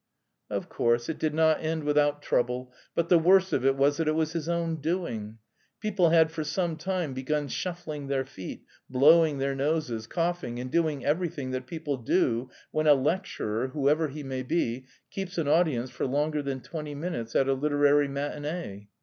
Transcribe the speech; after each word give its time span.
Of 0.49 0.67
course 0.67 1.09
it 1.09 1.19
did 1.19 1.35
not 1.35 1.61
end 1.63 1.83
without 1.83 2.23
trouble; 2.23 2.73
but 2.95 3.07
the 3.09 3.19
worst 3.19 3.53
of 3.53 3.63
it 3.63 3.75
was 3.75 3.97
that 3.97 4.07
it 4.07 4.15
was 4.15 4.33
his 4.33 4.49
own 4.49 4.77
doing. 4.77 5.37
People 5.79 6.09
had 6.09 6.31
for 6.31 6.43
some 6.43 6.75
time 6.75 7.13
begun 7.13 7.47
shuffling 7.47 8.07
their 8.07 8.25
feet, 8.25 8.63
blowing 8.89 9.37
their 9.37 9.53
noses, 9.53 10.07
coughing, 10.07 10.57
and 10.57 10.71
doing 10.71 11.05
everything 11.05 11.51
that 11.51 11.67
people 11.67 11.97
do 11.97 12.49
when 12.71 12.87
a 12.87 12.95
lecturer, 12.95 13.67
whoever 13.67 14.07
he 14.07 14.23
may 14.23 14.41
be, 14.41 14.87
keeps 15.11 15.37
an 15.37 15.47
audience 15.47 15.91
for 15.91 16.07
longer 16.07 16.41
than 16.41 16.61
twenty 16.61 16.95
minutes 16.95 17.35
at 17.35 17.47
a 17.47 17.53
literary 17.53 18.07
matinée. 18.07 18.87